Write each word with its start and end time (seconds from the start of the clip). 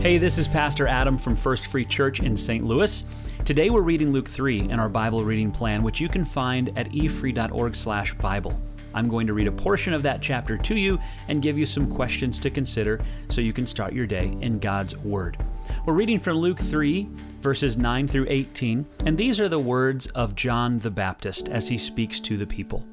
Hey, 0.00 0.16
this 0.16 0.38
is 0.38 0.46
Pastor 0.46 0.86
Adam 0.86 1.18
from 1.18 1.34
First 1.34 1.66
Free 1.66 1.84
Church 1.84 2.20
in 2.20 2.36
St. 2.36 2.64
Louis. 2.64 3.02
Today 3.44 3.68
we're 3.68 3.82
reading 3.82 4.12
Luke 4.12 4.28
3 4.28 4.60
in 4.60 4.78
our 4.78 4.88
Bible 4.88 5.24
reading 5.24 5.50
plan, 5.50 5.82
which 5.82 6.00
you 6.00 6.08
can 6.08 6.24
find 6.24 6.68
at 6.78 6.88
efree.org/bible. 6.92 8.60
I'm 8.94 9.08
going 9.08 9.26
to 9.26 9.34
read 9.34 9.48
a 9.48 9.52
portion 9.52 9.92
of 9.92 10.04
that 10.04 10.22
chapter 10.22 10.56
to 10.56 10.76
you 10.76 11.00
and 11.26 11.42
give 11.42 11.58
you 11.58 11.66
some 11.66 11.90
questions 11.90 12.38
to 12.38 12.48
consider 12.48 13.00
so 13.28 13.40
you 13.40 13.52
can 13.52 13.66
start 13.66 13.92
your 13.92 14.06
day 14.06 14.36
in 14.40 14.60
God's 14.60 14.96
Word. 14.98 15.36
We're 15.84 15.94
reading 15.94 16.20
from 16.20 16.36
Luke 16.36 16.60
3, 16.60 17.08
verses 17.40 17.76
9 17.76 18.06
through 18.06 18.26
18, 18.28 18.86
and 19.04 19.18
these 19.18 19.40
are 19.40 19.48
the 19.48 19.58
words 19.58 20.06
of 20.08 20.36
John 20.36 20.78
the 20.78 20.92
Baptist 20.92 21.48
as 21.48 21.66
he 21.66 21.76
speaks 21.76 22.20
to 22.20 22.36
the 22.36 22.46
people. 22.46 22.86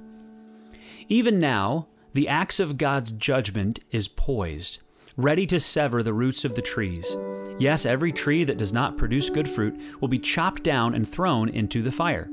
Even 1.08 1.40
now, 1.40 1.86
the 2.14 2.28
axe 2.28 2.60
of 2.60 2.80
God's 2.80 3.12
judgment 3.12 3.80
is 3.92 4.08
poised 4.08 4.80
ready 5.18 5.46
to 5.48 5.60
sever 5.60 6.04
the 6.04 6.14
roots 6.14 6.44
of 6.44 6.56
the 6.56 6.62
trees. 6.62 7.16
Yes, 7.58 7.86
every 7.86 8.12
tree 8.12 8.44
that 8.44 8.58
does 8.58 8.74
not 8.74 8.98
produce 8.98 9.30
good 9.30 9.48
fruit 9.48 9.80
will 10.02 10.10
be 10.10 10.20
chopped 10.20 10.64
down 10.64 10.94
and 10.94 11.08
thrown 11.08 11.48
into 11.50 11.82
the 11.82 11.92
fire. 11.92 12.30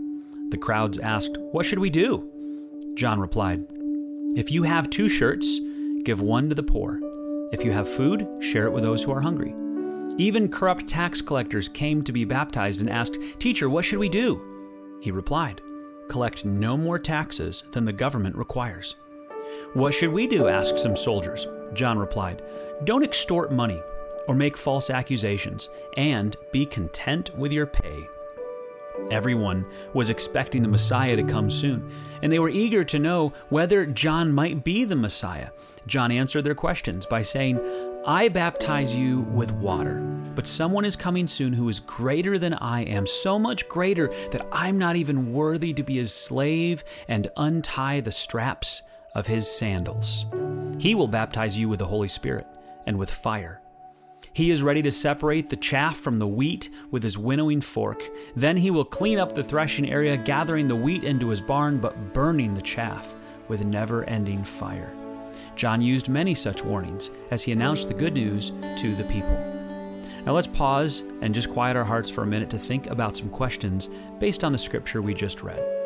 The 0.51 0.59
crowds 0.59 0.99
asked, 0.99 1.39
What 1.53 1.65
should 1.65 1.79
we 1.79 1.91
do? 1.91 2.29
John 2.95 3.21
replied, 3.21 3.65
If 4.37 4.51
you 4.51 4.65
have 4.65 4.91
two 4.91 5.09
shirts, 5.09 5.61
give 6.03 6.21
one 6.21 6.49
to 6.49 6.55
the 6.55 6.63
poor. 6.63 7.01
If 7.53 7.65
you 7.65 7.71
have 7.71 7.89
food, 7.89 8.27
share 8.41 8.67
it 8.67 8.73
with 8.73 8.83
those 8.83 9.03
who 9.05 9.13
are 9.13 9.21
hungry. 9.21 9.55
Even 10.19 10.51
corrupt 10.51 10.87
tax 10.87 11.23
collectors 11.23 11.69
came 11.69 12.03
to 12.03 12.13
be 12.13 12.25
baptized 12.25 12.81
and 12.81 12.91
asked, 12.91 13.19
Teacher, 13.39 13.71
what 13.71 13.85
should 13.85 13.99
we 13.99 14.09
do? 14.09 14.99
He 15.01 15.11
replied, 15.11 15.61
Collect 16.09 16.45
no 16.45 16.77
more 16.77 16.99
taxes 16.99 17.63
than 17.73 17.85
the 17.85 17.93
government 17.93 18.37
requires. 18.37 18.97
What 19.75 19.95
should 19.95 20.13
we 20.13 20.27
do? 20.27 20.49
asked 20.49 20.79
some 20.79 20.97
soldiers. 20.97 21.47
John 21.73 21.99
replied, 21.99 22.43
Don't 22.85 23.05
extort 23.05 23.53
money 23.53 23.81
or 24.27 24.35
make 24.35 24.57
false 24.57 24.91
accusations, 24.91 25.69
and 25.97 26.37
be 26.53 26.65
content 26.65 27.37
with 27.37 27.53
your 27.53 27.67
pay. 27.67 28.09
Everyone 29.11 29.67
was 29.95 30.11
expecting 30.11 30.63
the 30.63 30.69
Messiah 30.69 31.17
to 31.17 31.23
come 31.23 31.51
soon, 31.51 31.91
and 32.23 32.33
they 32.33 32.39
were 32.39 32.49
eager 32.49 32.85
to 32.85 32.99
know 32.99 33.33
whether 33.49 33.87
John 33.87 34.33
might 34.33 34.65
be 34.65 34.85
the 34.85 34.97
Messiah. 34.97 35.51
John 35.87 36.13
answered 36.13 36.45
their 36.45 36.55
questions 36.55 37.07
by 37.07 37.23
saying, 37.23 37.61
I 38.07 38.29
baptize 38.29 38.95
you 38.95 39.23
with 39.23 39.53
water, 39.53 40.01
but 40.35 40.47
someone 40.47 40.85
is 40.85 40.97
coming 40.97 41.27
soon 41.27 41.53
who 41.53 41.69
is 41.69 41.81
greater 41.81 42.39
than 42.39 42.55
I 42.55 42.83
am, 42.83 43.07
so 43.07 43.39
much 43.39 43.69
greater 43.69 44.09
that 44.31 44.47
I'm 44.53 44.79
not 44.79 44.97
even 44.97 45.33
worthy 45.33 45.73
to 45.75 45.83
be 45.83 45.97
his 45.97 46.13
slave 46.13 46.85
and 47.09 47.29
untie 47.37 48.01
the 48.01 48.13
straps 48.13 48.83
of 49.15 49.27
his 49.27 49.51
sandals. 49.51 50.27
He 50.79 50.95
will 50.95 51.09
baptize 51.09 51.59
you 51.59 51.69
with 51.69 51.79
the 51.79 51.87
Holy 51.87 52.09
Spirit 52.09 52.47
and 52.87 52.99
with 52.99 53.11
fire. 53.11 53.61
He 54.35 54.51
is 54.51 54.63
ready 54.63 54.81
to 54.83 54.91
separate 54.91 55.51
the 55.51 55.57
chaff 55.57 55.99
from 55.99 56.19
the 56.19 56.27
wheat 56.27 56.71
with 56.91 57.03
his 57.03 57.19
winnowing 57.19 57.61
fork. 57.61 58.09
Then 58.35 58.57
he 58.57 58.71
will 58.71 58.85
clean 58.85 59.19
up 59.19 59.35
the 59.35 59.45
threshing 59.45 59.91
area, 59.91 60.17
gathering 60.17 60.69
the 60.69 60.77
wheat 60.77 61.05
into 61.05 61.29
his 61.29 61.43
barn, 61.43 61.79
but 61.79 62.15
burning 62.15 62.55
the 62.55 62.63
chaff 62.63 63.15
with 63.49 63.65
never 63.65 64.05
ending 64.05 64.43
fire. 64.43 64.95
John 65.55 65.83
used 65.83 66.09
many 66.09 66.35
such 66.35 66.65
warnings 66.65 67.11
as 67.31 67.43
he 67.43 67.53
announced 67.53 67.89
the 67.89 67.95
good 67.95 68.15
news 68.15 68.53
to 68.77 68.95
the 68.95 69.05
people. 69.05 69.37
Now 70.25 70.33
let's 70.33 70.47
pause 70.47 71.03
and 71.21 71.35
just 71.35 71.51
quiet 71.51 71.77
our 71.77 71.85
hearts 71.85 72.09
for 72.09 72.23
a 72.23 72.27
minute 72.27 72.49
to 72.51 72.59
think 72.59 72.87
about 72.87 73.17
some 73.17 73.29
questions 73.29 73.91
based 74.19 74.45
on 74.45 74.53
the 74.53 74.59
scripture 74.59 75.03
we 75.03 75.15
just 75.15 75.43
read. 75.43 75.82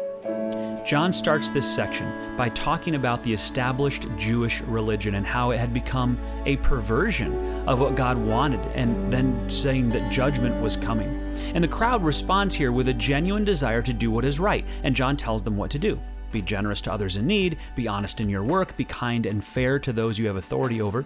John 0.87 1.13
starts 1.13 1.51
this 1.51 1.67
section 1.67 2.37
by 2.37 2.49
talking 2.51 2.95
about 2.95 3.21
the 3.25 3.33
established 3.33 4.07
Jewish 4.17 4.61
religion 4.61 5.17
and 5.17 5.27
how 5.27 5.51
it 5.51 5.59
had 5.59 5.75
become 5.75 6.17
a 6.45 6.59
perversion 6.59 7.35
of 7.67 7.81
what 7.81 7.97
God 7.97 8.17
wanted, 8.17 8.61
and 8.67 9.13
then 9.13 9.51
saying 9.51 9.91
that 9.91 10.13
judgment 10.13 10.63
was 10.63 10.77
coming. 10.77 11.09
And 11.57 11.65
the 11.65 11.69
crowd 11.69 12.05
responds 12.05 12.55
here 12.55 12.71
with 12.71 12.87
a 12.87 12.95
genuine 12.95 13.45
desire 13.45 13.83
to 13.83 13.93
do 13.93 14.13
what 14.13 14.25
is 14.25 14.39
right, 14.39 14.65
and 14.85 14.95
John 14.95 15.17
tells 15.17 15.43
them 15.43 15.57
what 15.57 15.73
to 15.73 15.79
do. 15.81 15.99
Be 16.31 16.41
generous 16.41 16.81
to 16.83 16.93
others 16.93 17.17
in 17.17 17.27
need, 17.27 17.59
be 17.75 17.89
honest 17.89 18.21
in 18.21 18.29
your 18.29 18.45
work, 18.45 18.77
be 18.77 18.85
kind 18.85 19.27
and 19.27 19.45
fair 19.45 19.81
to 19.81 19.93
those 19.93 20.21
you 20.21 20.29
have 20.29 20.37
authority 20.37 20.81
over. 20.81 21.05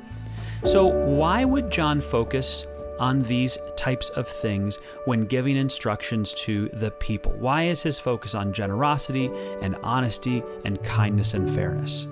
So, 0.63 0.89
why 0.89 1.47
would 1.47 1.73
John 1.73 2.03
focus 2.03 2.67
on 3.01 3.23
these 3.23 3.59
types 3.77 4.11
of 4.11 4.29
things 4.29 4.77
when 5.07 5.25
giving 5.25 5.57
instructions 5.57 6.33
to 6.35 6.69
the 6.69 6.93
people? 6.93 7.33
Why 7.33 7.65
is 7.65 7.83
his 7.83 7.99
focus 7.99 8.37
on 8.37 8.53
generosity 8.53 9.31
and 9.61 9.75
honesty 9.83 10.45
and 10.65 10.81
kindness 10.85 11.35
and 11.35 11.51
fairness? 11.51 12.07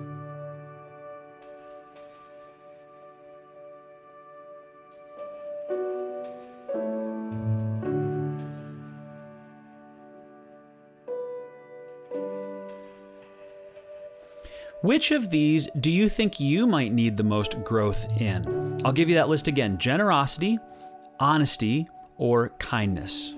Which 14.81 15.11
of 15.11 15.29
these 15.29 15.67
do 15.77 15.91
you 15.91 16.07
think 16.07 16.39
you 16.39 16.65
might 16.65 16.93
need 16.93 17.17
the 17.17 17.23
most 17.23 17.63
growth 17.65 18.05
in? 18.19 18.58
I'll 18.85 18.93
give 18.93 19.09
you 19.09 19.15
that 19.15 19.27
list 19.27 19.47
again 19.47 19.77
generosity, 19.77 20.57
honesty, 21.19 21.87
or 22.17 22.49
kindness. 22.59 23.33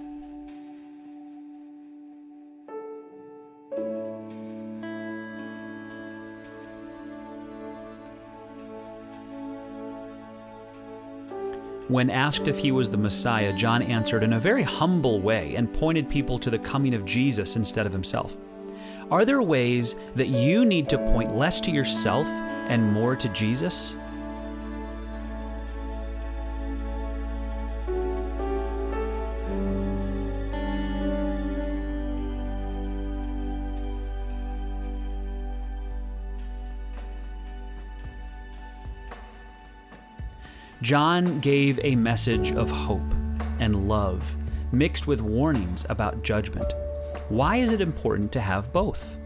When 11.88 12.10
asked 12.10 12.48
if 12.48 12.58
he 12.58 12.72
was 12.72 12.90
the 12.90 12.98
Messiah, 12.98 13.52
John 13.52 13.82
answered 13.82 14.24
in 14.24 14.34
a 14.34 14.40
very 14.40 14.64
humble 14.64 15.20
way 15.20 15.56
and 15.56 15.74
pointed 15.74 16.10
people 16.10 16.40
to 16.40 16.50
the 16.50 16.60
coming 16.60 16.94
of 16.94 17.04
Jesus 17.04 17.58
instead 17.58 17.86
of 17.86 17.92
himself. 17.92 18.38
Are 19.10 19.26
there 19.26 19.42
ways 19.42 19.96
that 20.16 20.30
you 20.30 20.64
need 20.64 20.88
to 20.90 20.98
point 20.98 21.36
less 21.36 21.60
to 21.62 21.72
yourself 21.72 22.30
and 22.30 22.94
more 22.94 23.18
to 23.18 23.28
Jesus? 23.30 23.96
John 40.82 41.40
gave 41.42 41.80
a 41.84 41.96
message 41.96 42.54
of 42.54 42.72
hope 42.72 43.14
and 43.60 43.88
love, 43.88 44.36
mixed 44.72 45.06
with 45.06 45.22
warnings 45.22 45.86
about 45.90 46.24
judgment. 46.24 46.74
Why 47.30 47.58
is 47.58 47.72
it 47.72 47.82
important 47.82 48.32
to 48.32 48.42
have 48.42 48.74
both? 48.74 49.18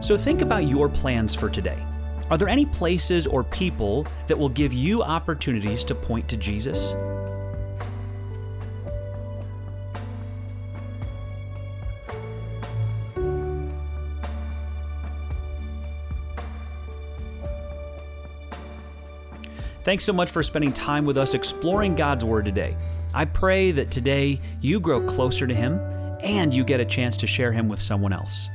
So 0.00 0.16
think 0.16 0.42
about 0.42 0.66
your 0.66 0.88
plans 0.88 1.34
for 1.34 1.50
today. 1.50 1.84
Are 2.30 2.38
there 2.38 2.48
any 2.48 2.66
places 2.66 3.26
or 3.26 3.42
people 3.42 4.06
that 4.28 4.38
will 4.38 4.48
give 4.48 4.72
you 4.72 5.02
opportunities 5.02 5.82
to 5.84 5.94
point 5.96 6.28
to 6.28 6.36
Jesus? 6.36 6.94
Thanks 19.82 20.04
so 20.04 20.12
much 20.12 20.30
for 20.30 20.42
spending 20.42 20.72
time 20.72 21.06
with 21.06 21.16
us 21.16 21.32
exploring 21.32 21.94
God's 21.94 22.24
Word 22.24 22.44
today. 22.44 22.76
I 23.14 23.24
pray 23.24 23.72
that 23.72 23.90
today 23.90 24.38
you 24.60 24.78
grow 24.78 25.00
closer 25.06 25.46
to 25.46 25.54
Him 25.54 25.80
and 26.22 26.52
you 26.52 26.64
get 26.64 26.80
a 26.80 26.84
chance 26.84 27.16
to 27.18 27.26
share 27.26 27.50
Him 27.50 27.68
with 27.68 27.80
someone 27.80 28.12
else. 28.12 28.48